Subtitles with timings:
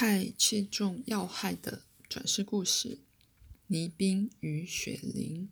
[0.00, 3.00] 太切中要害的转世故事：
[3.66, 5.50] 倪冰与雪玲。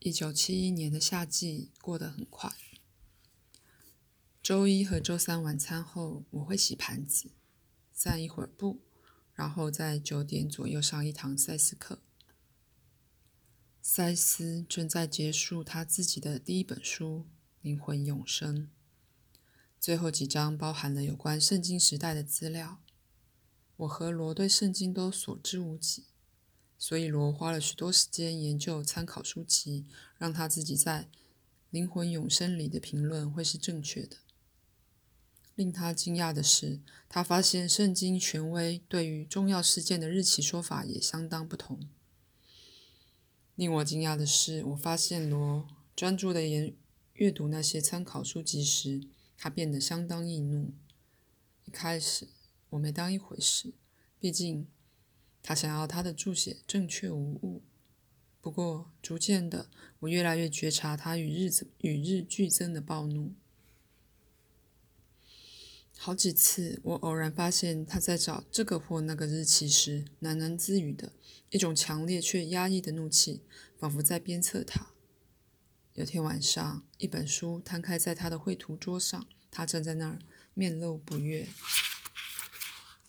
[0.00, 2.52] 一九七一年的夏季过得很快。
[4.42, 7.30] 周一和周三晚餐后，我会洗盘子，
[7.90, 8.82] 散一会儿步，
[9.32, 12.02] 然后在九点左右上一堂赛斯课。
[13.80, 17.24] 赛斯正在结束他自己的第一本书
[17.62, 18.66] 《灵魂永生》。
[19.80, 22.82] 最后几章包含了有关圣经时代的资料。
[23.78, 26.04] 我和罗对圣经都所知无几，
[26.76, 29.86] 所以罗花了许多时间研究参考书籍，
[30.18, 31.04] 让他自己在
[31.70, 34.18] 《灵魂永生》里的评论会是正确的。
[35.54, 41.88] 令他惊讶的是，他发现圣经权威对于重要事件的日期说法也相当不同。
[43.54, 46.76] 令我惊讶的是，我发现罗专注的研
[47.14, 49.08] 阅读那些参考书籍时。
[49.42, 50.74] 他变得相当易怒。
[51.64, 52.28] 一开始
[52.68, 53.72] 我没当一回事，
[54.18, 54.68] 毕竟
[55.42, 57.62] 他想要他的注解正确无误。
[58.42, 63.32] 不过逐渐的，我越来越觉察他与日子与日俱增的暴怒。
[65.96, 71.12] 好几次，我偶然发现他在找这个或那个日期时，喃喃自语的
[71.48, 73.40] 一种强烈却压抑的怒气，
[73.78, 74.92] 仿佛在鞭策他。
[76.00, 80.18] 有天晚上，一本书摊开在他的绘图桌上，他站在那儿，
[80.54, 81.46] 面露不悦。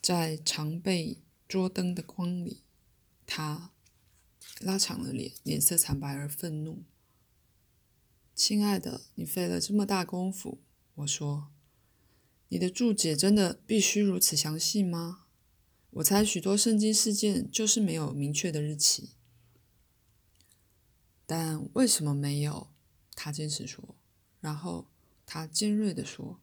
[0.02, 2.64] 在常备桌灯的光里，
[3.25, 3.72] 他
[4.59, 6.84] 拉长了脸，脸色惨白而愤怒。
[8.36, 10.59] “亲爱的，你费了这么大功夫。”
[10.95, 11.50] 我说
[12.50, 15.28] ，“你的注解真的必须如此详细吗？
[15.92, 19.12] 我猜许多圣经事件就是没有明确的日期。
[21.25, 22.67] 但为什么没有？”
[23.16, 23.95] 他坚持说，
[24.40, 24.88] 然后
[25.26, 26.40] 他尖锐地说：“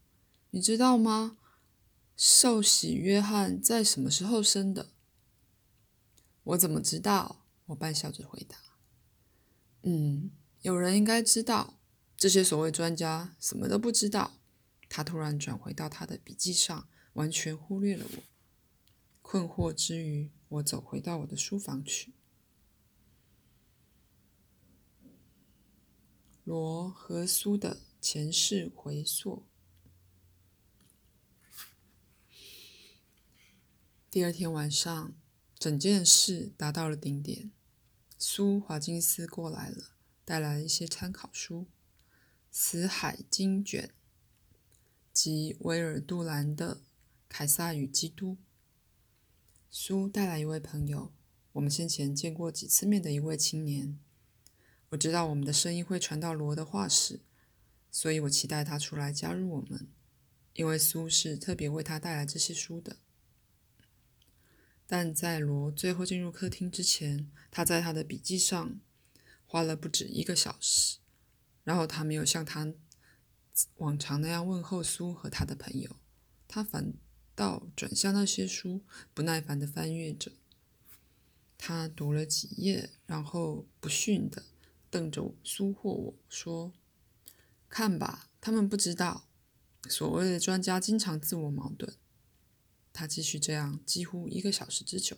[0.51, 1.39] 你知道吗？
[2.17, 4.91] 受洗约翰在什么时候生的？”
[6.45, 7.45] 我怎么知道？
[7.67, 8.57] 我半笑着回答
[9.83, 10.31] ：“嗯，
[10.63, 11.75] 有人应该知道。
[12.17, 14.39] 这些所谓专家什么都不知道。”
[14.89, 18.23] 他突然转回到他的笔记上，完全忽略了我。
[19.21, 22.15] 困惑之余，我走回到我的书房去。
[26.49, 29.45] 罗和苏的前世回溯。
[34.09, 35.13] 第二天晚上，
[35.59, 37.51] 整件事达到了顶点。
[38.17, 39.91] 苏华金斯过来了，
[40.25, 41.65] 带来了一些参考书，
[42.51, 43.89] 《死海经卷》
[45.13, 46.77] 及威尔杜兰的
[47.29, 48.33] 《凯撒与基督》。
[49.71, 51.13] 苏带来一位朋友，
[51.53, 54.01] 我们先前见过几次面的一位青年。
[54.91, 57.21] 我知道我们的声音会传到罗的画室，
[57.91, 59.89] 所以我期待他出来加入我们，
[60.55, 62.97] 因为苏是特别为他带来这些书的。
[64.87, 68.81] 但在罗最后进入客厅之前，他在他的笔记上
[69.47, 70.97] 花了不止一个小时，
[71.65, 72.73] 然后他没有像他
[73.77, 75.97] 往常那样问候苏和他的朋友，
[76.47, 76.95] 他反
[77.35, 78.83] 倒转向那些书，
[79.13, 80.33] 不耐烦地翻阅着。
[81.59, 84.45] 他读了几页，然后不逊的。
[84.91, 86.73] 瞪着苏或我说
[87.69, 89.29] ：“看吧，他们不知道，
[89.89, 91.95] 所谓的专家经常自我矛盾。”
[92.93, 95.17] 他继续这样几乎一个小时之久，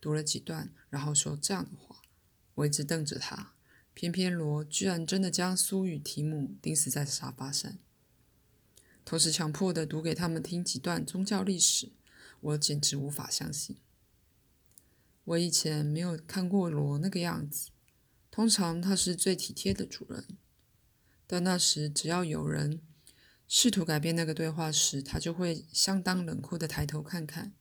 [0.00, 2.02] 读了几段，然后说这样的话。
[2.56, 3.54] 我一直瞪着他，
[3.94, 7.78] 偏偏罗居然真的将苏与提姆钉死在沙发上，
[9.04, 11.92] 同时强迫的读给他们听几段宗教历史。
[12.40, 13.78] 我简直无法相信，
[15.24, 17.70] 我以前没有看过罗那个样子。
[18.34, 20.26] 通常他是最体贴的主人，
[21.24, 22.82] 但那时只要有人
[23.46, 27.52] 试图改变那个对话时，他就会相当冷酷的抬头看看，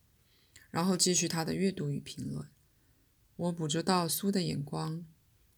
[0.71, 2.49] 然后继续他的阅读与评论。
[3.35, 5.05] 我捕捉到苏的眼光，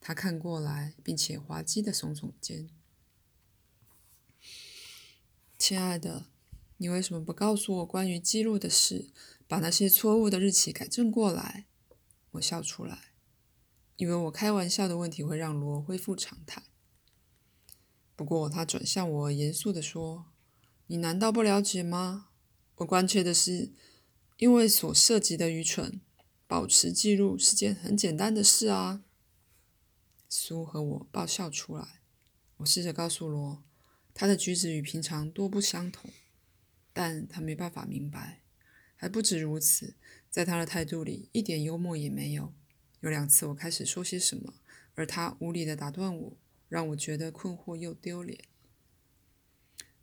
[0.01, 2.67] 他看过来，并且滑稽的耸耸肩。
[5.57, 6.25] 亲爱的，
[6.75, 9.07] 你为什么不告诉我关于记录的事，
[9.47, 11.67] 把那些错误的日期改正过来？
[12.31, 13.14] 我笑出来。
[13.97, 16.63] 以为我开玩笑的问题会让罗恢复常态，
[18.15, 20.25] 不过他转向我，严肃地说
[20.87, 22.29] ：“你难道不了解吗？
[22.75, 23.71] 我关切的是，
[24.37, 26.01] 因为所涉及的愚蠢，
[26.45, 29.03] 保持记录是件很简单的事啊。”
[30.27, 32.01] 苏和我爆笑出来。
[32.57, 33.63] 我试着告诉罗，
[34.13, 36.11] 他的举止与平常多不相同，
[36.91, 38.41] 但他没办法明白。
[38.97, 39.95] 还不止如此，
[40.29, 42.53] 在他的态度里一点幽默也没有。
[43.05, 44.55] 有两次，我开始说些什么，
[44.95, 46.37] 而他无理的打断我，
[46.67, 48.45] 让我觉得困惑又丢脸。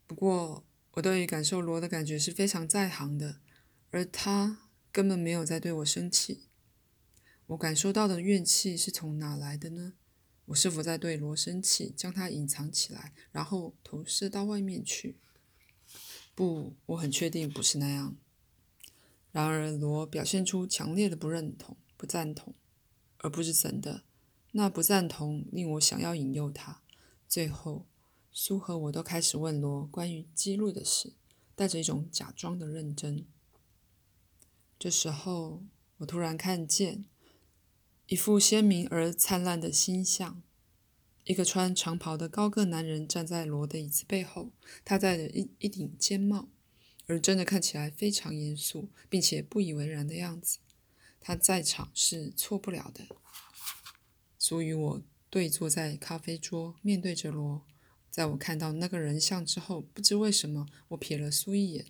[0.07, 3.41] 不过，我对于感受罗的感觉是非常在行的，
[3.91, 6.45] 而他根本没有在对我生气。
[7.47, 9.95] 我感受到的怨气是从哪来的呢？
[10.45, 15.17] 我是否在对罗生气，将它隐藏起来，然后投射到外面去？
[16.37, 18.17] 不，我很确定不是那样。
[19.33, 22.55] 然而，罗表现出强烈的不认同、不赞同，
[23.23, 24.03] 而不是真的。
[24.53, 26.83] 那不赞同令我想要引诱他。
[27.27, 27.87] 最后，
[28.31, 31.15] 苏和我都开始问罗关于记录的事，
[31.57, 33.25] 带着一种假装的认真。
[34.79, 35.63] 这时候，
[35.97, 37.07] 我突然看见。
[38.09, 40.43] 一副鲜明而灿烂的星象。
[41.25, 44.51] 一个穿长袍的高个男人站在罗的椅子背后，
[44.85, 46.49] 他戴着一一顶尖帽，
[47.07, 50.59] 而真的看起来非常严肃，并且不以为然的样子。
[51.23, 53.07] 他在场是错不了的。
[54.39, 57.65] 苏与我对坐在咖啡桌，面对着罗。
[58.11, 61.87] 在我看到那个人像之后，不知为什么，我瞥了苏一眼。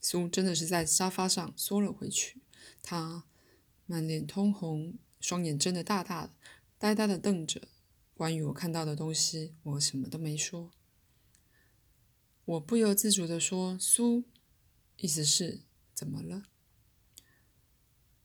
[0.00, 2.42] 苏真的是在沙发上缩了回去，
[2.82, 3.24] 他
[3.86, 4.98] 满脸通红。
[5.20, 6.34] 双眼睁得大大的，
[6.76, 7.62] 呆呆的瞪着。
[8.12, 10.70] 关于我看到的东西，我什么都没说。
[12.44, 14.24] 我不由自主地说：“苏，
[14.98, 15.62] 意思是
[15.94, 16.42] 怎么了？”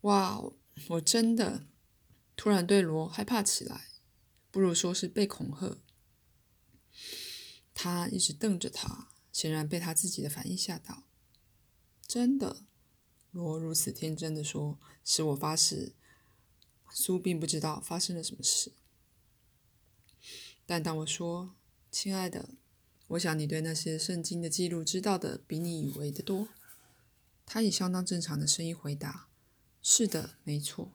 [0.01, 0.41] 哇，
[0.89, 1.67] 我真的
[2.35, 3.87] 突然对罗害怕起来，
[4.49, 5.77] 不如说是被恐吓。
[7.73, 11.03] 他一直瞪着他，显然被他自己的反应吓到。
[12.07, 12.63] 真的，
[13.31, 15.95] 罗如此天真的说，使我发誓。
[16.91, 18.73] 苏并不知道发生了什么事，
[20.65, 21.55] 但当我说
[21.91, 22.55] ：“亲爱的，
[23.09, 26.49] 我想你对那些圣经的记录知道的比你以为的多。”
[27.45, 29.28] 他以相当正常的声音回答
[29.81, 30.93] ：“是的，没错。”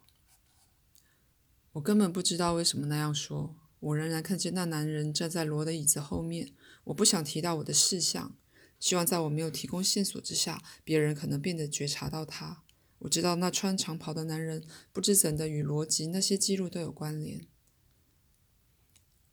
[1.72, 3.56] 我根本不知道为什么那样说。
[3.80, 6.54] 我仍然看见那男人站在罗的椅子后面。
[6.84, 8.36] 我不想提到我的事项，
[8.78, 12.62] 希望在我没有提供线索之下，别人可能变得觉察到他。
[13.00, 17.46] 我知道那穿长袍的男人不知怎的与逻辑那些记录都有关联。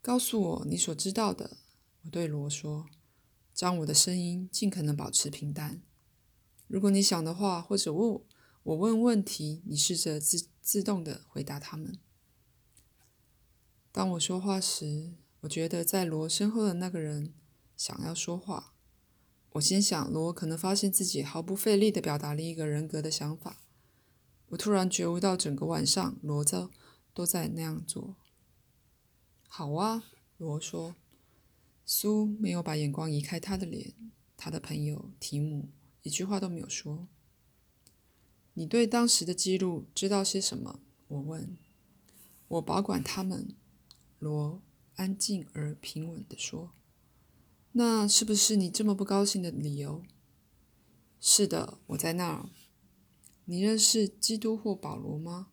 [0.02, 1.58] 告诉我你所知道的，
[2.02, 2.86] 我对罗说，
[3.54, 5.80] 将我的声音尽可能保持平淡。
[6.66, 8.20] 如果你想的话，或者问
[8.64, 11.98] 我问问题，你试着自自动的回答他们。
[13.90, 17.34] 当我说话时，我觉得在罗身后的那个人
[17.76, 18.72] 想要说话。
[19.54, 23.62] 我心想，罗可能发现自己毫不费力地表达了一个人格的想法。
[24.50, 26.70] 我突然觉悟到，整个晚上罗子
[27.12, 28.16] 都在那样做。
[29.48, 30.04] 好啊，
[30.38, 30.94] 罗说。
[31.84, 33.92] 苏没有把眼光移开他的脸。
[34.36, 35.68] 他的朋友提姆
[36.02, 37.08] 一句话都没有说。
[38.54, 40.80] 你对当时的记录知道些什么？
[41.08, 41.56] 我问。
[42.48, 43.54] 我保管他们。
[44.18, 44.62] 罗
[44.96, 46.72] 安静而平稳地说。
[47.72, 50.02] 那是不是你这么不高兴的理由？
[51.18, 52.50] 是的，我在那儿。
[53.46, 55.48] 你认识基督或保罗吗？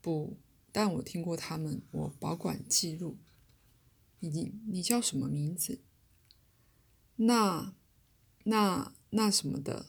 [0.00, 0.36] 不，
[0.70, 1.82] 但我听过他们。
[1.90, 3.16] 我保管记录。
[4.20, 5.80] 你你叫什么名字？
[7.16, 7.74] 那
[8.44, 9.86] 那那什么的，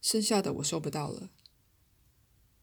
[0.00, 1.30] 剩下的我收不到了。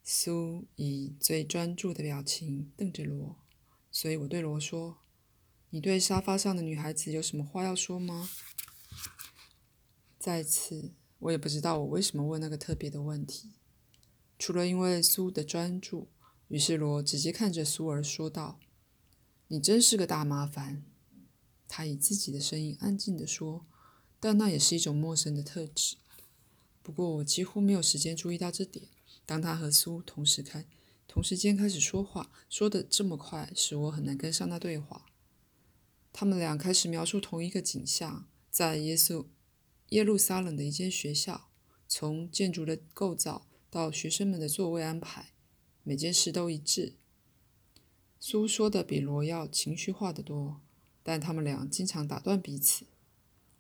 [0.03, 3.37] 苏以最专注的表情瞪着罗，
[3.91, 4.97] 所以我对罗说。
[5.73, 8.29] 你对沙发上的女孩子有什么话要说吗？
[10.19, 13.53] 再次，我也不知道我为什么问那个特别的问题，
[14.37, 16.09] 除了因为苏的专注。
[16.49, 18.59] 于是罗直接看着苏儿说道
[19.47, 20.83] ：“你真是个大麻烦。”
[21.69, 23.65] 他以自己的声音安静地说，
[24.19, 25.95] 但那也是一种陌生的特质。
[26.83, 28.89] 不过我几乎没有时间注意到这点。
[29.25, 30.65] 当他和苏同时开
[31.07, 35.05] 同时间开始说话，说的这么快，使我很难跟上那对话。
[36.13, 39.25] 他们俩开始描述同一个景象，在耶稣
[39.89, 41.49] 耶路撒冷的一间学校，
[41.87, 45.33] 从建筑的构造到学生们的座位安排，
[45.83, 46.95] 每件事都一致。
[48.19, 50.61] 苏说的比罗要情绪化得多，
[51.01, 52.85] 但他们俩经常打断彼此。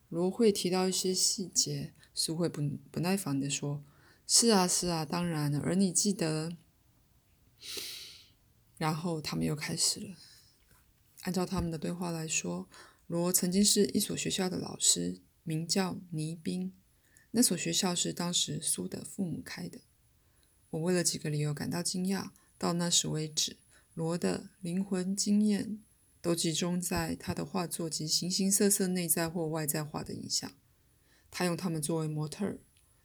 [0.07, 3.83] 罗会提到一些细节，苏会不不耐烦地说
[4.33, 6.55] ：“是啊，是啊，当然了。”而你记得？
[8.77, 10.15] 然后他们又开始了。
[11.23, 12.69] 按照他们的对话来说，
[13.07, 16.73] 罗曾经是一所学校的老师，名叫倪斌。
[17.31, 19.81] 那所学校是当时苏的父母开的。
[20.69, 22.29] 我为了几个理由感到惊讶。
[22.57, 23.57] 到那时为止，
[23.95, 25.83] 罗的灵魂经验
[26.21, 30.49] 都集中在他的画作及形形色色内在或外在化的影响。
[31.29, 32.61] 他用他们作为模特儿，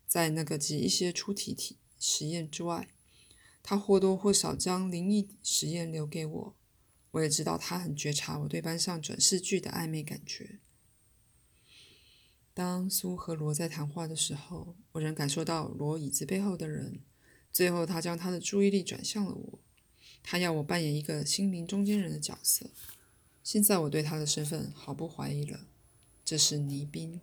[0.06, 2.88] 在那个及一些出题体实验之外，
[3.62, 6.56] 他或多或少将灵异实验留给我。
[7.12, 10.60] 我也知道他很觉察我对班上转世剧的暧昧感觉。
[12.52, 17.00] 当苏和罗在谈话的时候，我仍感受到罗椅子背后的人。
[17.52, 19.58] 最后，他将他的注意力转向了我。
[20.22, 22.70] 他要我扮演一个心灵中间人的角色。
[23.42, 25.66] 现在，我对他的身份毫不怀疑了。
[26.24, 27.20] 这是倪斌。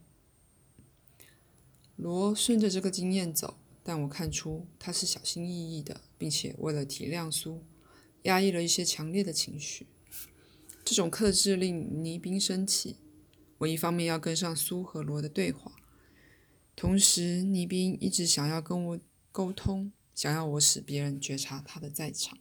[1.96, 7.64] 罗顺着这个经验走，但我看出他是小心翼翼的，并且为了体谅苏，
[8.24, 9.88] 压抑了一些强烈的情绪。
[10.84, 12.98] 这种克制令倪斌生气。
[13.60, 15.72] 我一方面要跟上苏和罗的对话，
[16.76, 19.00] 同时倪斌一直想要跟我
[19.32, 19.92] 沟通。
[20.14, 22.38] 想要我使别人觉察他的在场，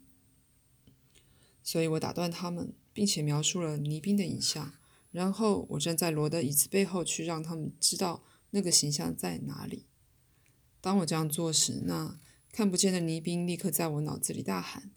[1.63, 4.75] 所以我打断他们，并且描述了倪斌的影像。
[5.11, 9.89] 然后我站在罗的椅子背后，去让他们知道那个形象在哪里。
[10.81, 12.19] 当我这样做时，那
[12.51, 14.93] 看不见的倪斌立刻在我脑子里大喊：“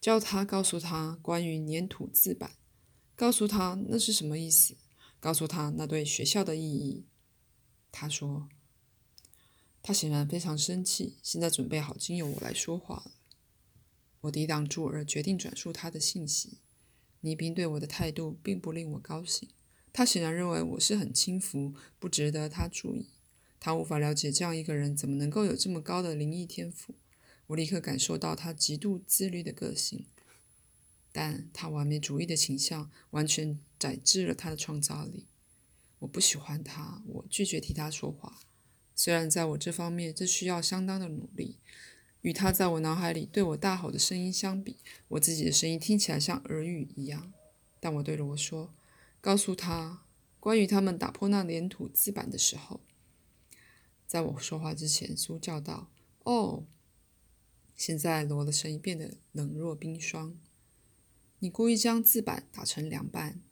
[0.00, 2.52] 叫他告诉他关于粘土字板，
[3.16, 4.76] 告诉他那是什么意思，
[5.18, 7.06] 告诉他那对学校的意义。”
[7.90, 8.48] 他说。
[9.80, 13.12] 他显然非常生气，现在准备好经由我来说话了。
[14.22, 16.58] 我抵挡住，而决定转述他的信息。
[17.20, 19.48] 倪斌对我的态度并不令我高兴。
[19.92, 23.08] 他显然认为我是很轻浮，不值得他注意。
[23.60, 26.94] 他无法了解这样一个人怎么能够有这么高的灵异天赋。
[27.48, 30.04] 我立刻感受到他极度自律的个性，
[31.10, 35.26] 但他完美主义的倾向完全宰制了他的创造力。
[36.00, 38.38] 我不喜欢他，我拒绝替他说话。
[38.94, 41.56] 虽然在我这方面这需要相当的努力，
[42.20, 44.76] 与他在我脑海里对我大吼的声音相比，
[45.08, 47.32] 我自己的声音听起来像耳语一样。
[47.80, 48.74] 但我对着我说
[49.28, 50.06] ：“告诉他
[50.40, 52.80] 关于他们打破那粘土字板的时候。”
[54.08, 55.90] 在我说话之前，苏叫道
[56.24, 56.64] ：“哦！”
[57.76, 60.34] 现在罗的声音变得冷若冰霜。
[61.40, 63.42] 你故意将字板打成两半。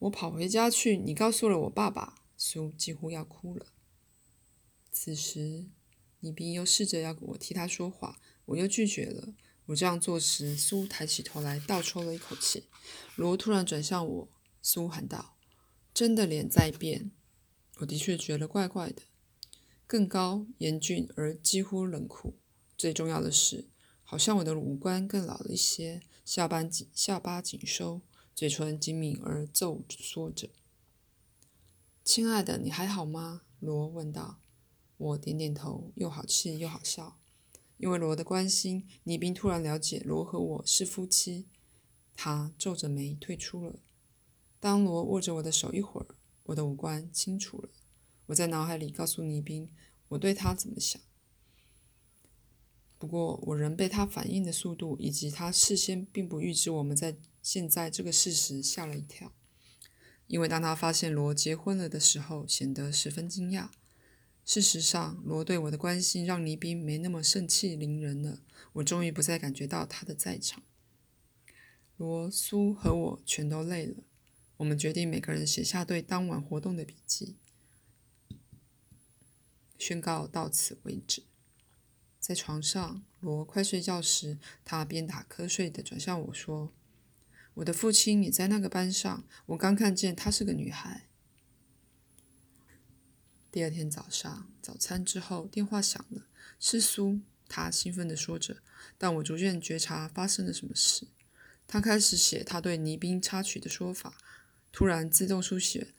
[0.00, 2.20] 我跑回家去，你告诉了我爸爸。
[2.36, 3.68] 苏几乎要哭了。
[4.92, 5.64] 此时，
[6.20, 9.32] 你并又试着要我替他说话，我又拒绝了。
[9.66, 12.64] 我这样做时，苏抬起头来，倒抽了一口气。
[13.16, 14.28] 罗突然转向我，
[14.60, 15.36] 苏喊道
[15.94, 17.10] ：“真的脸在变。”
[17.78, 19.02] 我的确觉得怪怪的，
[19.86, 22.36] 更高、严峻而几乎冷酷。
[22.76, 23.68] 最重要的是，
[24.02, 28.02] 好像我的五官更老了一些，下巴紧，下巴紧收，
[28.34, 30.50] 嘴唇紧抿而皱缩着。
[32.04, 34.40] “亲爱的，你还好吗？”罗问道。
[34.96, 37.18] 我点点头，又好气又好笑。
[37.76, 41.46] 因为罗的关心，倪斌突然了解罗和我是夫妻。
[42.16, 43.80] 他皱着眉退出了。
[44.60, 46.14] 当罗握着我的手一会儿，
[46.44, 47.68] 我的五官清楚了。
[48.26, 49.68] 我在脑海里告诉倪斌
[50.08, 51.02] 我对他怎么想。
[52.96, 59.32] 不过，我仍被他反应的速度以及他事先并不预知我们在现在这个事实吓了一跳。
[60.26, 63.68] 因为当他发现罗结婚了的时候，显得十分惊讶。
[64.44, 68.40] 事实上，罗对我的关心让倪斌没那么盛气凌人了。
[68.74, 70.62] 我终于不再感觉到他的在场。
[71.96, 74.02] 罗苏和我全都累了。
[74.58, 77.36] 我们决定每个人写下对当晚活动的笔记，
[79.78, 81.22] 宣告到此为止。
[82.20, 86.72] 在床上，罗快睡觉时，他边打瞌睡的转向我说
[87.54, 89.24] ：“我的父亲也在那个班上。
[89.46, 91.08] 我刚看见她是个女孩。”
[93.54, 96.26] 第二天早上，早餐之后，电话响了，
[96.58, 97.20] 是苏。
[97.48, 98.56] 他兴奋地说着，
[98.98, 101.06] 但我逐渐觉察发生了什么事。
[101.68, 104.18] 他开始写他对倪斌插曲的说法，
[104.72, 105.94] 突然自动书写，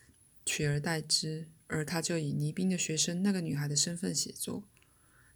[0.46, 4.66] 取而代之，而他就以倪斌的学生那个女孩的身份写作。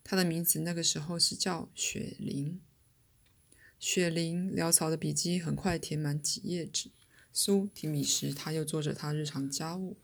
[0.04, 2.60] 她的名字那个时候是叫雪玲。
[3.80, 6.92] 雪玲潦草的笔记很快填满几页纸。
[7.32, 9.96] 苏提笔时，他又做着他日常家务。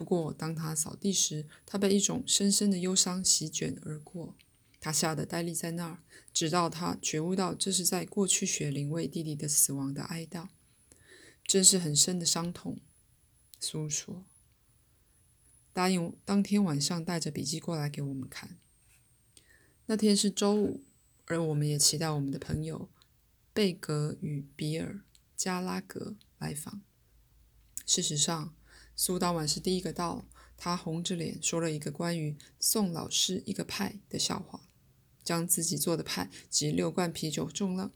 [0.00, 4.34] 不过，当他扫地时，他被一种深深的忧伤席卷而过。
[4.80, 6.02] 他吓得呆立在那儿，
[6.32, 10.48] 直到他觉悟到这是在过去雪玲为弟弟的死亡的哀悼，
[11.44, 12.78] 真是很深的伤痛。
[13.58, 14.24] 苏说
[15.74, 18.56] ：“答应当天晚上带着笔记过来给我们看。”
[19.84, 20.82] 那天是周五，
[21.26, 22.88] 而我们也期待我们的朋友
[23.52, 25.02] 贝格与比尔
[25.36, 26.80] 加拉格来访。
[27.84, 28.54] 事实上，
[29.02, 30.26] 苏当晚是第一个到，
[30.58, 34.68] 他红着脸说了一个关于送老师一个派的笑话，
[35.24, 37.92] 将自己做的派及六罐啤酒重了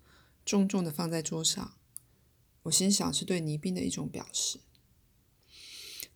[0.47, 1.75] 重重的放在桌上。
[2.63, 4.61] 我心想是对倪斌的一种表示。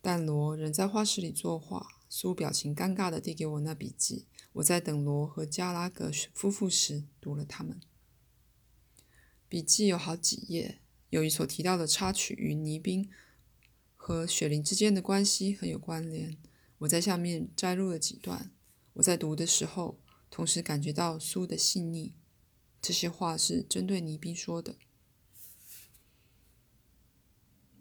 [0.01, 1.87] 但罗仍在画室里作画。
[2.09, 7.79] 苏表情尴尬的递给我那笔记，我在等罗和加拉格夫妇时读了他们。
[9.51, 10.81] 笔记有好几页，
[11.11, 13.11] 有一所提到的插曲与倪斌。
[14.09, 16.39] 和雪灵之间的关系很有关联。
[16.79, 18.51] 我在下面摘录了几段。
[18.95, 19.99] 我在读的时候，
[20.31, 22.15] 同时感觉到苏的细腻。
[22.81, 24.77] 这些话是针对倪斌说的。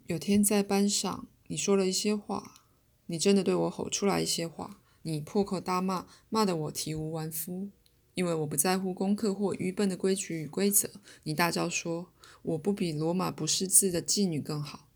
[0.07, 2.65] 有天在班上，你说了一些话，
[3.05, 7.69] 你真的对我吼出来一些话，你破口大骂，骂得我体无完肤。
[8.15, 10.91] 因为我不在乎功课或愚笨的规矩与规则，
[11.23, 14.86] 你大叫说我不比罗马不识字的妓女更好，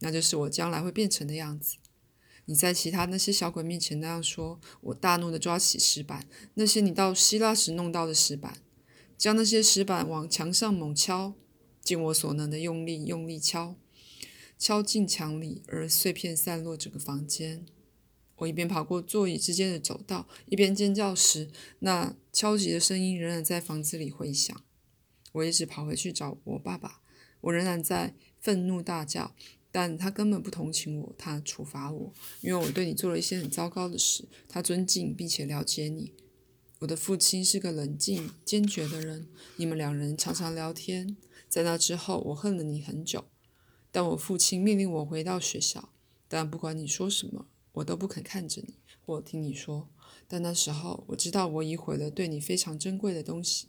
[0.00, 1.76] 那就是我将来会变成的样子。
[2.48, 8.58] 你在其他那些小鬼面前那样说，我大怒地抓起石板，那些你到希腊时弄到的石板，
[9.18, 11.34] 将那些石板往墙上猛敲，
[11.82, 13.74] 尽我所能的用力用力敲，
[14.56, 17.66] 敲进墙里，而碎片散落整个房间。
[18.36, 21.50] 我一边跑过座椅之间的走道，一边尖叫时，
[21.80, 24.62] 那敲击的声音仍然在房子里回响。
[25.32, 27.00] 我一直跑回去找我爸爸，
[27.40, 29.34] 我仍然在愤怒大叫，
[29.76, 34.26] 但他根本不同情我，他处罚我，因为我对你做了一些很糟糕的事。
[34.48, 36.14] 他尊敬并且了解你。
[36.78, 41.18] 我的父亲是个冷静坚决的人，你们两人常常聊天。
[41.46, 43.26] 在那之后，我恨了你很久，
[43.92, 45.90] 但我父亲命令我回到学校，
[46.26, 47.48] 但不管你说什么。
[47.72, 49.90] 我都不肯看着你或听你说，
[50.26, 53.68] 但那时候我知道我已毁了对你非常珍贵的东西，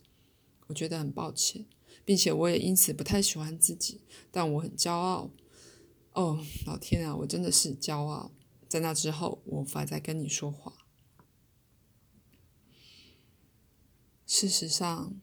[0.68, 1.66] 我觉得很抱歉，
[2.06, 4.00] 并且我也因此不太喜欢自己，
[4.32, 5.32] 但我很骄傲。
[6.18, 8.32] 哦，老天啊，我真的是骄傲。
[8.68, 10.74] 在那之后，我无法再跟你说话。
[14.26, 15.22] 事实上，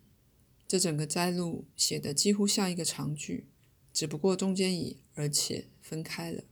[0.69, 3.49] 这整个摘录写的几乎像一个长句，
[3.93, 6.45] 只不过中间已而且分开了。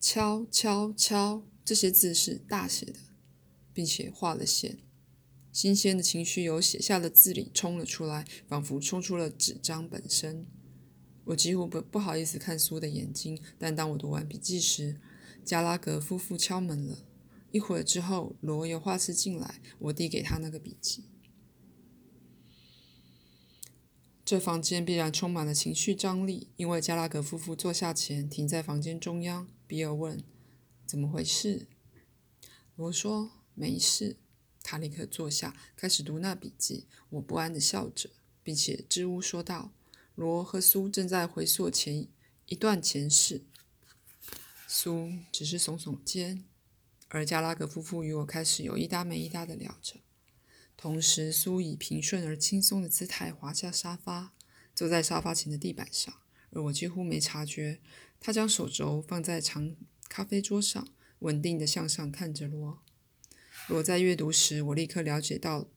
[0.00, 2.98] 敲敲敲，这些字是大写的，
[3.72, 4.80] 并且画了线。
[5.52, 10.48] 新鲜的情绪由写下的字里冲了出来，仿佛冲出了纸张本身。
[11.26, 15.00] 我几乎不不好意思看苏的眼睛，但当我读完笔记时，
[15.44, 17.04] 加拉格夫妇敲门了。
[17.52, 21.04] 一会儿之后，罗由画室进来，我递给他那个笔记。
[24.24, 29.48] 这房间必然充满了情绪张力，因为加拉格夫妇坐下前停在房间中央。
[29.68, 30.22] 比尔问
[30.86, 31.68] ：“怎么回事？”
[32.74, 34.16] 罗说：“没事。”
[34.62, 36.86] 他立刻坐下，开始读那笔记。
[37.10, 38.10] 我不安地笑着，
[38.42, 39.72] 并且支吾说道
[40.16, 42.08] ：“罗和苏正在回溯前
[42.46, 43.44] 一段前世。”
[44.66, 46.44] 苏只是耸耸肩，
[47.06, 50.00] 而加拉格夫妇与我开始有一搭没一搭的聊着。
[50.76, 54.34] 同时，苏以平顺而轻松的姿态滑下沙发，
[54.74, 56.12] 坐在沙发前的地板上，
[56.50, 57.80] 而我几乎没察觉。
[58.18, 59.76] 他将手肘放在长
[60.08, 60.88] 咖啡桌上，
[61.20, 62.82] 稳定的向上看着罗。
[63.68, 65.68] 罗在阅读时，我立刻了解到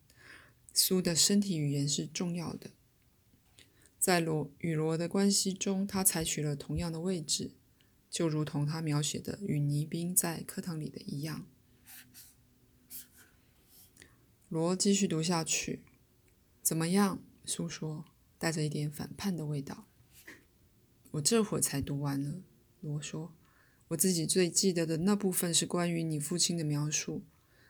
[0.73, 2.71] 苏的身体语言是重要的。
[4.00, 7.52] 在罗与罗的关系中，他采取了同样的位置，
[8.10, 11.46] 就如同他描写的与倪斌在课堂里的一样。
[14.48, 15.84] 罗继续读下去。
[16.64, 17.22] 怎么样？
[17.46, 18.06] 苏说，
[18.38, 19.86] 带着一点反叛的味道。
[21.12, 22.42] 我这会儿才读完了，
[22.80, 23.34] 罗说。
[23.90, 27.24] 我自己最记得的那部分是关于你父亲的描述。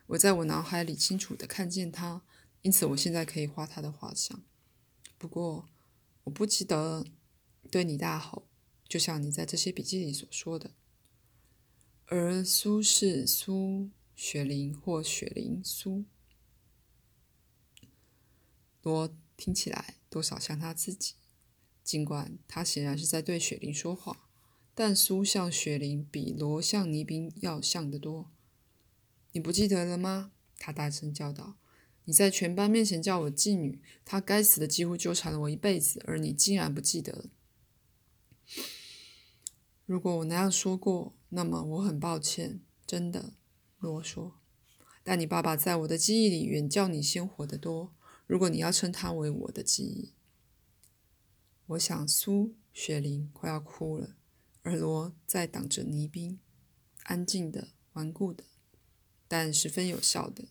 [0.08, 2.22] 我在我脑海里清楚地看见他，
[2.62, 4.42] 因此我现在可以画他的画像。
[5.16, 5.68] 不过，
[6.24, 7.04] 我不记得
[7.70, 8.46] 对你大吼，
[8.88, 10.72] 就像你在这些笔记里所说的。
[12.06, 16.04] 而苏是苏雪玲或雪玲苏，
[18.82, 21.14] 罗听起来多少像他自己。
[21.82, 24.28] 尽管他显然是在对雪玲说话，
[24.74, 28.30] 但苏像雪玲比罗像倪斌要像得多。
[29.32, 30.32] 你不记得了吗？
[30.58, 31.56] 他大声叫道
[32.10, 37.26] ：“你在全班面前叫我妓女，他该死的几乎纠缠了我一辈子，而你竟然不记得。
[39.86, 43.34] 如果我那样说过，那么我很抱歉，真的。”
[43.78, 44.40] 罗说。
[45.04, 47.94] “但你爸爸在我的记忆里远较你鲜活得多。
[48.26, 50.12] 如果你要称他为我的记忆。”
[51.66, 54.16] 我想，苏雪玲快要哭了，
[54.62, 56.40] 而罗在挡着泥冰，
[57.04, 58.42] 安静的、顽固的，
[59.28, 60.48] 但十分有效的。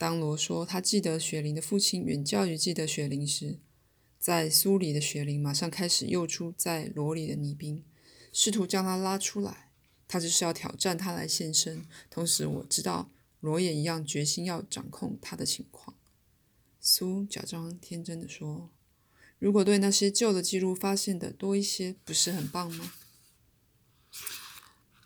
[0.00, 3.58] 当罗说他记得雪玲的父亲远较于记得雪玲时，
[4.18, 7.84] 在苏里的雪玲马上开始诱出在罗里的倪斌，
[8.32, 9.72] 试图将他拉出来。
[10.08, 11.84] 他就是要挑战他来现身。
[12.08, 13.10] 同时，我知道
[13.40, 15.94] 罗也一样决心要掌控他的情况。
[16.80, 18.70] 苏假装天真的说。
[19.38, 22.94] 如果对那些旧的记录发现的多一些，不是很棒吗？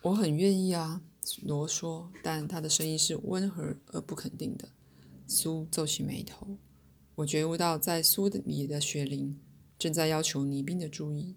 [0.02, 1.02] 我很愿意啊，
[1.42, 4.68] 罗说，但他的声音是温和而不肯定的。
[5.26, 6.58] 苏皱起眉头，
[7.16, 9.40] 我觉悟到，在苏的里的雪玲
[9.78, 11.36] 正在要求倪斌的注意，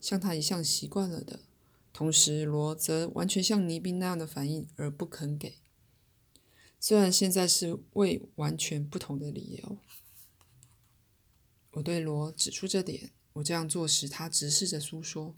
[0.00, 1.40] 像他一向习惯了的，
[1.92, 5.56] 同时罗则完全像倪斌那样的反应而不肯给。
[6.80, 9.78] 虽然现在是为完全不同的理由，
[11.72, 13.10] 我对罗指出这点。
[13.34, 15.36] 我这样做时，他直视着苏说：“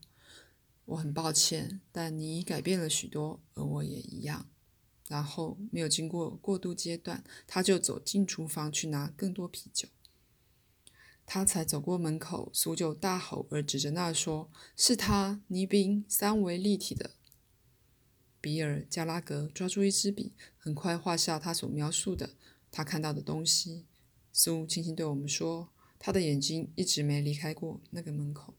[0.87, 4.49] 我很抱歉，但你已改变了许多，而我也一样。”
[5.11, 9.89] 然后没有经过过渡阶段，他就走进厨房去拿更多啤酒。
[11.27, 17.11] 他才走过门口，苏就大吼而指着那说：“是他，倪斌，三维立体的。”
[18.41, 22.31] 比尔·加拉格抓住一支笔，很快画下他所描述的
[22.71, 23.85] 他看到的东西。
[24.33, 28.55] 苏轻轻对我们说：“他的眼睛一直没离开过那个门口。”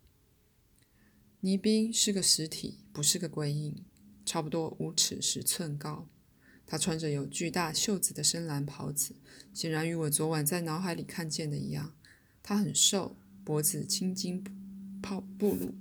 [1.42, 3.84] 倪斌是个实体，不是个鬼影，
[4.26, 6.08] 差不多五尺十寸高。
[6.72, 9.14] 他穿着有巨大袖子的深蓝袍子，
[9.54, 11.94] 显然与我昨晚在脑海里看见的一样。
[12.42, 14.42] 他很瘦，脖子青筋
[15.02, 15.76] 泡暴露。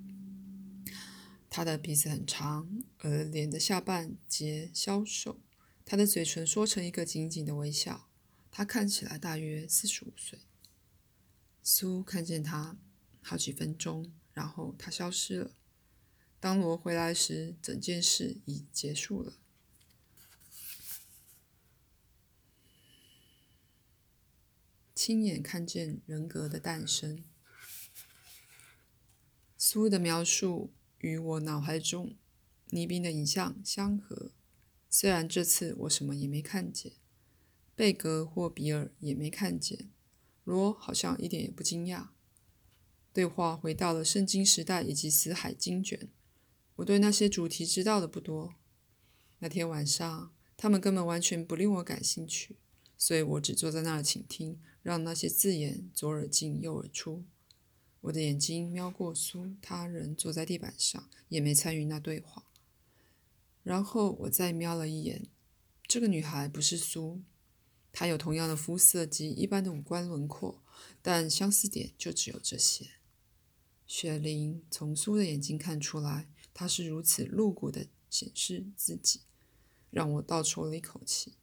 [1.48, 5.38] 他的鼻子很长，而脸的下半截消瘦。
[5.85, 8.09] 他的嘴唇缩成一个紧紧的微笑。
[8.50, 10.40] 他看起来大约四十五岁。
[11.62, 12.76] 苏看见他
[13.22, 15.53] 好几分钟，然后他消失了。
[16.40, 19.35] 当罗回来时，整件事已结束了。
[25.03, 27.25] 亲眼看见人格的诞生。
[29.57, 32.19] 苏的描述与我脑海中
[32.67, 34.31] 倪斌的影像相合，
[34.91, 36.93] 虽然这次我什么也没看见，
[37.75, 39.89] 贝格或比尔也没看见，
[40.45, 42.09] 罗好像一点也不惊讶。
[43.15, 46.11] 对话回到了圣经时代以及死海经卷，
[46.77, 48.55] 我对那些主题知道的不多。
[49.39, 52.59] 那天晚上，他们根本完全不令我感兴趣，
[52.99, 54.61] 所以我只坐在那儿倾听。
[54.83, 57.25] 让那些字眼左耳进右耳出。
[58.03, 62.47] 我的眼睛瞄过苏，他人坐在地板上，也没参与那对话。
[63.62, 65.29] 然后我再瞄了一眼，
[65.87, 67.21] 这个女孩不是苏，
[67.93, 70.62] 她有同样的肤色及一般的五官轮廓，
[71.03, 72.87] 但相似点就只有这些。
[73.87, 79.21] 雪玲从苏的眼睛看出来，她是如此露骨的显示自己，
[79.90, 81.35] 让我倒抽了一口气。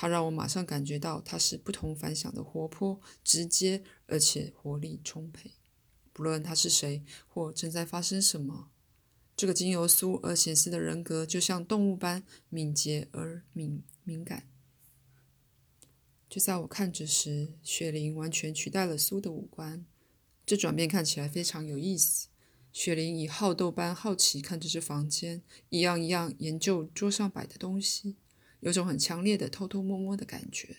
[0.00, 5.54] 他让我马上感觉到他是不同凡响的活泼、直接，而且活力充沛。
[6.12, 8.70] 不论他是谁或正在发生什么，
[9.36, 14.46] 这个经由苏而显示的人格就像动物般敏捷而敏敏感。
[16.30, 19.84] 就在我看着时，雪玲完全取代了苏的五官，
[20.46, 22.28] 这转变看起来非常有意思。
[22.72, 28.14] 雪玲以好斗般好奇看着这房间，一样一样研究桌上摆的东西。
[28.60, 30.76] 有种很强烈的偷偷摸摸的感觉，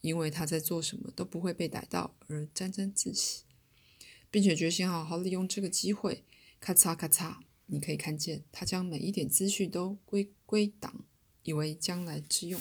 [0.00, 3.44] 因为他在做什么都不会被逮到而沾沾自喜，
[4.30, 6.24] 并且决心好好利用这个机会。
[6.58, 11.04] 咔嚓咔嚓，你可以看见他将每一点资讯都归归档，
[11.42, 12.60] 以为将来之用。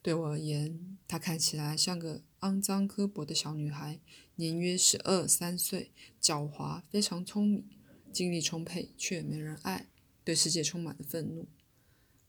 [0.00, 4.00] 对我而言，她看起来像个肮脏刻薄的小女孩，
[4.36, 7.64] 年约十二三岁，狡猾，非常聪明，
[8.12, 9.88] 精力充沛，却没人爱，
[10.22, 11.46] 对世界充满了愤怒。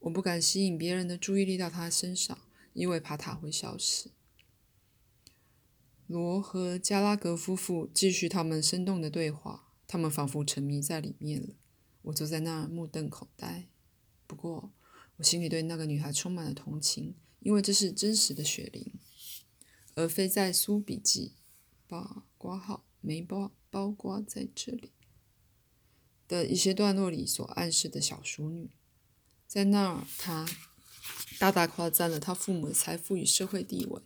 [0.06, 2.38] 我不敢吸引别人的注意力到他身上，
[2.74, 4.12] 因为怕他会消失。
[6.06, 11.56] 罗和加拉格夫妇继续他们生动的对话，他们仿佛沉迷在里面了。
[12.04, 13.68] 我坐在那儿目瞪口呆。
[14.28, 14.72] 不过，
[15.18, 18.94] 我心里对那个女孩充满了同情，因为这是真实的雪玲，
[19.96, 21.34] 而非在苏笔记
[21.88, 24.92] 把挂号没包包挂在这里
[26.28, 28.70] 的一些段落里所暗示的小淑女。
[29.48, 30.46] 在那儿，他
[31.40, 34.02] 大大夸赞了他父母的财富与社会地位。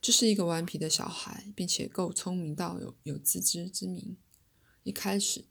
[0.00, 4.16] 这是一个顽皮的小孩，并且够聪明到有有自知之明。
[4.82, 5.44] 一开始，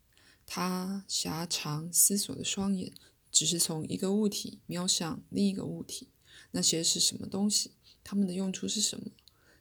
[0.46, 2.94] 他狭长思索的双眼
[3.32, 6.10] 只是从一个物体瞄向另一个物体。
[6.52, 7.72] 那些是什么东西？
[8.04, 9.12] 它们的用处是什么？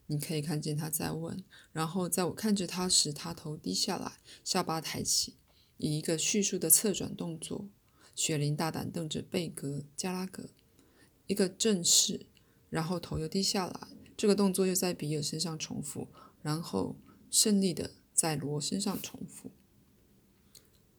[0.06, 1.44] 你可以看见他在问。
[1.72, 5.36] 然后，在我看着他时，他头低下来，下巴抬起，
[5.76, 7.68] 以一个叙述的侧转动作。
[8.20, 10.50] 雪玲大胆瞪着贝格加拉格，
[11.26, 12.26] 一个正视，
[12.68, 13.88] 然后头又低下来。
[14.14, 16.06] 这个动作又在比尔身上重复，
[16.42, 16.96] 然后
[17.30, 19.52] 胜利的在罗身上重复。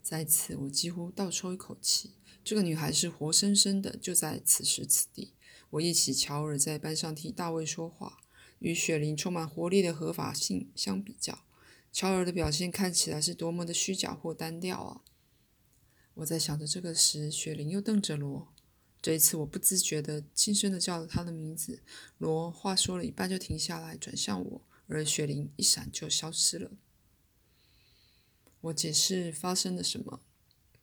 [0.02, 2.16] 再次，我几乎倒抽一口气。
[2.44, 5.36] 这个女孩是活生生的，就在此时此地。
[5.70, 8.18] 我忆起乔尔在班上替大卫说话，
[8.58, 11.46] 与雪玲充满活力的合法性相比较，
[11.94, 15.02] 乔尔的表现看起来是多么的虚假或单调啊！
[16.16, 18.54] 我在想着这个时，雪玲又瞪着罗。
[19.02, 21.82] 这一次，我不自觉地轻声地叫了他的名字。
[22.18, 26.72] 罗话说了一半就停下来，转向我，而雪玲一闪就消失了。
[28.62, 30.22] 我解释发生了什么。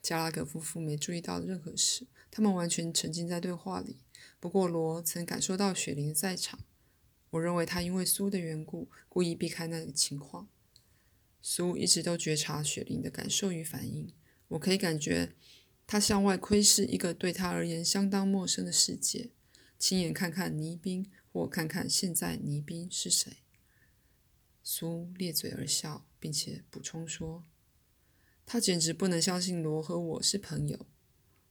[0.01, 3.99] 加拉格夫妇没注意到任何事，他们完全沉浸在对话里。
[4.41, 6.61] 不过罗曾感受到雪玲在场。
[7.31, 10.49] 我认为他因为苏的缘故，故意避开那个情况。
[11.43, 14.13] 苏一直都觉察雪玲的感受与反应，
[14.49, 15.35] 我可以感觉
[15.87, 19.31] 他向外窥视一个对他而言相当陌生的世界，
[19.79, 23.39] 亲眼看看倪斌，或看看现在倪斌是谁。
[24.63, 27.45] 苏咧嘴而笑，并且补充说
[28.45, 30.87] ：“他简直不能相信罗和我是朋友，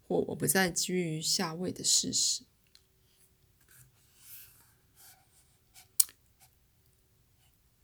[0.07, 2.43] 或我不再居于下位的事实。”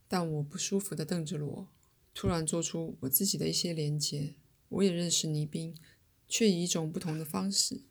[0.06, 1.68] 但我不舒服的瞪着罗，
[2.14, 4.36] 突然做出我自己的一些连结。
[4.74, 5.76] 我也认识倪斌，
[6.28, 7.82] 却以一种不同的方式。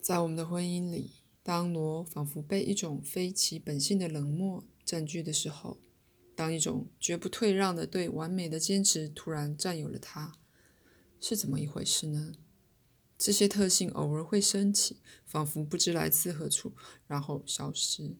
[0.00, 5.78] 在我们的婚姻里，当罗仿佛被一种非其本性的冷漠占据的时候，
[6.34, 10.38] 当一种绝不退让的对完美的坚持突然占有了他，
[11.20, 12.32] 是怎么一回事呢？
[13.16, 16.72] 这些特性偶尔会升起，仿佛不知来自何处，
[17.06, 18.16] 然后消失。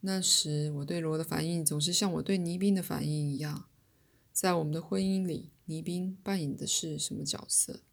[0.00, 3.70] 那时我对罗的反应总是像我对倪斌的反应一样。
[4.34, 7.84] 在我们的婚姻里，倪斌扮演的是什么角色？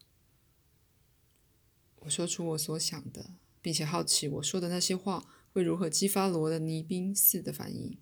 [1.99, 5.23] 我说出我所想的，并且好奇我说的那些话
[5.53, 7.99] 会如何激发罗的倪斌似的反应。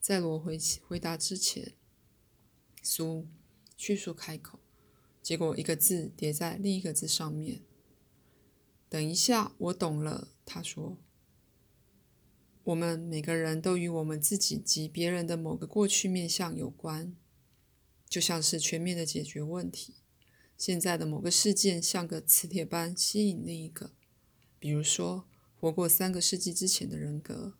[0.00, 0.56] 在罗回
[0.86, 1.72] 回答之前，
[2.80, 3.26] 苏
[3.76, 4.60] 迅速开口，
[5.20, 7.62] 结果一个字叠在另一个字上面。
[8.88, 10.96] 等一下，我懂了，他说。
[12.62, 17.16] 我们每个人都与我们自己及别人的某个过去面相有关，
[18.14, 19.96] 就像是全面的解决问题。
[20.56, 23.90] 现在的某个事件像个磁铁般吸引另一个，
[24.60, 27.54] 比如说活过三个世纪之前的人格。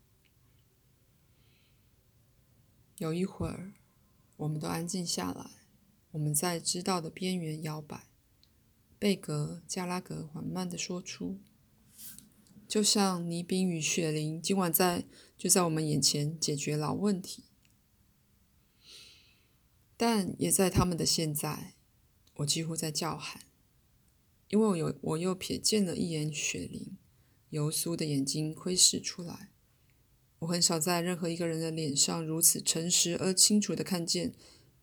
[2.99, 3.73] 有一会儿，
[4.37, 5.51] 我们都安静下来，
[6.13, 8.07] 我们在知道的边缘摇摆。
[8.97, 11.41] 贝格·加拉格缓慢地说出。
[12.69, 15.05] 就像倪斌与雪玲今晚在
[15.37, 17.44] 就在我们眼前解决老问题，
[19.97, 21.75] 但也在他们的现在，
[22.35, 23.43] 我几乎在叫喊，
[24.49, 26.97] 因为我有我又瞥见了一眼雪玲，
[27.51, 29.51] 油酥的眼睛窥视出来。
[30.41, 34.35] 我很少在任何一个人的脸上如此诚实而清楚的看见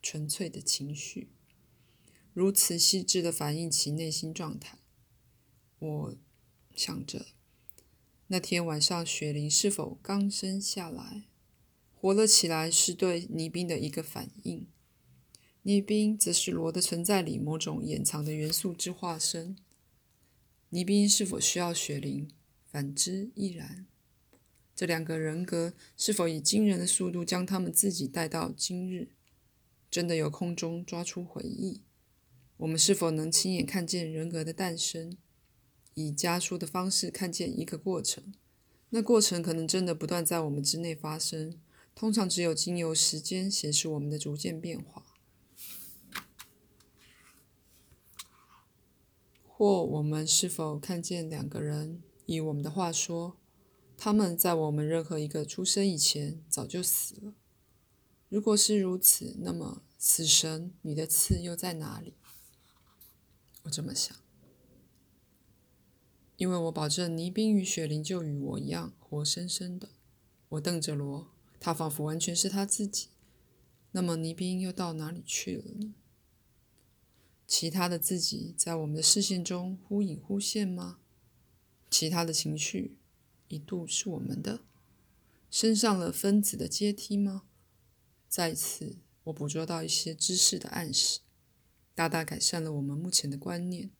[0.01, 1.29] 纯粹的情绪，
[2.33, 4.79] 如此细致的反映其内心状态。
[5.77, 6.15] 我
[6.75, 7.25] 想着。
[8.27, 11.25] 那天晚上，雪玲是否刚生下来，
[11.93, 14.67] 活了起来，是对倪斌的一个反应。
[15.63, 19.55] 倪斌则是罗的存在里某种掩藏的元素之化身。
[20.69, 22.29] 泥冰是否需要雪玲？
[22.65, 23.85] 反之亦然。
[24.75, 29.09] 这两个人格是否以惊人的速度将他们自己带到今日？
[29.91, 31.81] 真的由空中抓出回忆？
[32.57, 35.15] 我们是否能亲眼看见人格的诞生？
[35.93, 38.33] 以加速的方式看见一个过程，
[38.89, 41.59] 那过程可能真的不断在我们之内发生。
[41.93, 45.00] 通常只有经由时间显示我们的逐渐变化，
[49.61, 52.01] 或我们是否看见两个人？
[52.25, 53.37] 以我们的话说，
[53.95, 57.35] 他们在我们任何一个出生以前早就死了。
[58.27, 62.15] 如果是如此，那么死神，你的刺又在哪里？
[63.61, 64.17] 我这么想。
[66.37, 69.89] 因为我保证，倪斌与雪玲就与我一样活生生的。
[70.49, 71.27] 我瞪着罗，
[71.59, 73.09] 他仿佛完全是他自己。
[73.91, 75.93] 那么，倪斌又到哪里去了呢？
[77.53, 80.99] 其他的自己在我们的视线中忽隐忽现吗？
[81.89, 82.95] 其他的情绪
[83.49, 84.61] 一度是我们的，
[85.49, 87.43] 升上了分子的阶梯吗？
[88.29, 91.19] 再次，我捕捉到一些知识的暗示，
[91.93, 93.91] 大大改善了我们目前的观念。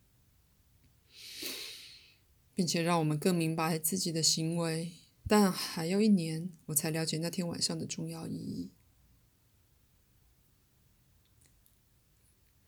[2.56, 4.94] 并且让我们更明白自己的行为，
[5.28, 8.72] 但还要一年，我才了解那天晚上的重要意义。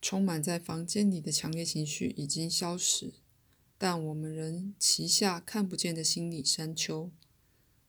[0.04, 3.14] 充满在房间里的强烈情绪已经消失，
[3.78, 7.10] 但我们仍旗下看不见的心理山丘。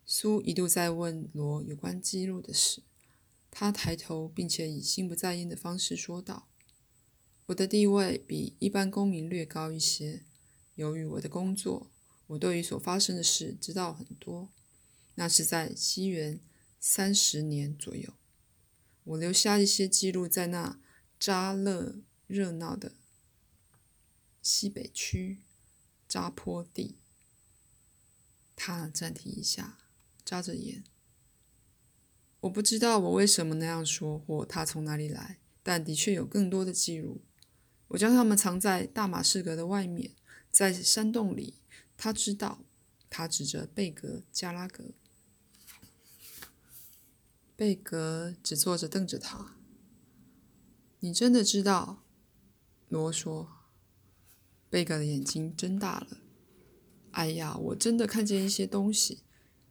[0.06, 2.84] 苏一度在问罗有关记录的事，
[3.50, 6.48] 他抬头，并且以心不在焉的方式说道
[7.46, 10.22] ：“我的地位比一般公民略高一些。”
[10.76, 11.90] 由于我的工作，
[12.28, 14.50] 我对于所发生的事知道很多。
[15.16, 16.38] 那是在西元
[16.78, 18.14] 三十年左右，
[19.02, 20.78] 我留下一些记录在那
[21.26, 22.92] 扎勒热闹的
[24.42, 25.38] 西北区
[26.06, 26.98] 扎坡地。
[28.54, 29.78] 他暂停一下，
[30.22, 30.84] 眨着眼。
[32.40, 37.22] 我不知道我为什么那样说，或他从哪里来，但的确有更多的记录。
[37.88, 40.14] 我将它们藏在大马士革的外面，
[40.50, 41.54] 在山洞里。
[41.96, 42.66] 他知道，
[43.08, 44.90] 他指着贝格加拉格。
[47.56, 49.53] 贝格只坐着瞪着他。
[51.04, 52.02] 你真的知道？
[52.88, 53.46] 罗说。
[54.70, 56.16] 贝格的眼睛睁大了。
[57.10, 59.22] 哎呀，我真的看见一些东西。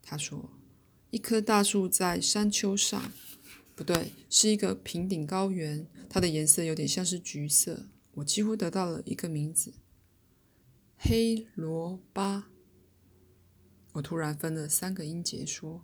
[0.04, 0.52] 他说
[1.10, 3.12] ：“一棵大树在山丘上，
[3.74, 5.88] 不对，是一个平顶高原。
[6.08, 7.88] 它的颜色有点像是橘色。
[8.14, 9.74] 我几乎得到了一个名字。”
[10.96, 12.52] 黑罗巴，
[13.94, 15.84] 我突然分了三个音节说：“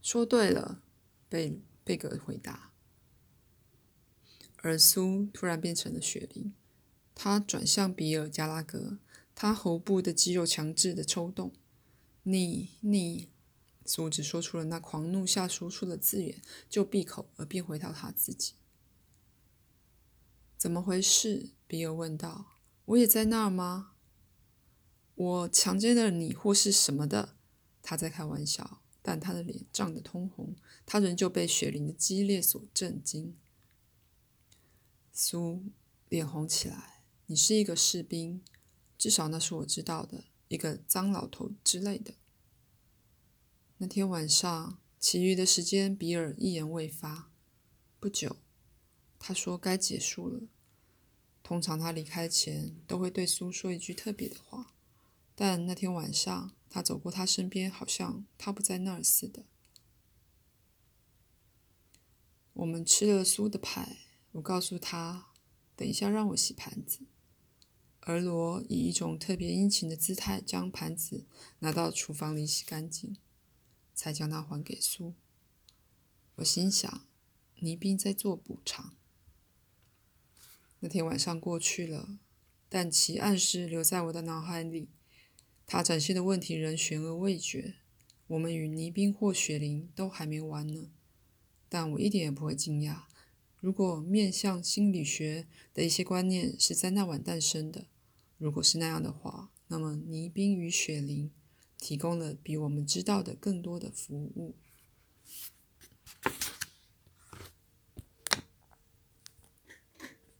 [0.00, 0.84] 说对了。”
[1.28, 2.75] 贝贝格回答。
[4.66, 6.50] 而苏突然变成了雪梨，
[7.14, 8.98] 他转向比尔加拉格，
[9.32, 11.52] 他喉部的肌肉强制的抽动。
[12.24, 13.28] 你你，
[13.84, 18.54] 苏只说出了那狂怒下说出的字眼，就闭口而变回到他自己。
[20.58, 21.50] 怎么回事？
[21.68, 22.46] 比尔问道。
[22.86, 23.92] 我也在那儿吗？
[25.14, 27.36] 我强奸了你，或是什么的？
[27.82, 33.36] 他在开玩笑，但他的脸涨得通红，他仍旧被雪林的激烈所震惊。
[35.18, 35.72] 苏
[36.10, 37.00] 脸红起来。
[37.24, 38.44] 你是一个士兵，
[38.98, 42.16] 至少那是我知道的，一个脏老头之类的。
[43.78, 47.32] 那天晚上，其余的时间，比尔一言未发。
[47.98, 48.36] 不久，
[49.18, 50.42] 他说该结束了。
[51.42, 54.74] 通常他离开前都会对苏说一句特别的话。
[55.34, 59.46] 但那天晚上，他走过他身边，好像他不在那儿似的。
[62.52, 64.05] 我们吃了苏的牌，
[64.36, 65.28] 我告诉他，
[65.74, 67.06] 等一下让我洗盘子。
[68.00, 71.24] 而罗以一种特别殷勤的姿态将盘子
[71.60, 73.16] 拿到厨房里洗干净，
[73.94, 75.14] 才将它还给苏。
[76.36, 77.06] 我心想，
[77.60, 78.94] 倪斌在做补偿。
[80.80, 82.18] 那天晚上过去了，
[82.68, 84.90] 但其暗示留在我的脑海里。
[85.66, 87.76] 他展现的问题仍悬而未决。
[88.26, 90.90] 我们与倪斌或雪玲都还没完呢。
[91.68, 93.04] 但我一点也不会惊讶。
[93.66, 97.88] 如果面向心理学的一些观念是在那晚诞生的，
[98.38, 101.32] 如果是那样的话，那么泥冰与雪灵
[101.76, 104.54] 提供了比我们知道的更多的服务。